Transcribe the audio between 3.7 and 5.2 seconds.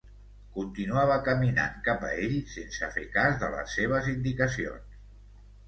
seves indicacions.